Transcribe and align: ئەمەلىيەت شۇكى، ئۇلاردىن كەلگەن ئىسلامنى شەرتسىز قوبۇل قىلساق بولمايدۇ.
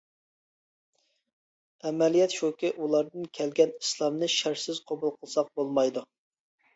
ئەمەلىيەت 1.89 2.37
شۇكى، 2.37 2.71
ئۇلاردىن 2.85 3.27
كەلگەن 3.41 3.73
ئىسلامنى 3.75 4.31
شەرتسىز 4.37 4.81
قوبۇل 4.93 5.13
قىلساق 5.19 5.53
بولمايدۇ. 5.61 6.05